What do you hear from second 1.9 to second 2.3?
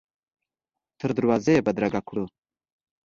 کړو.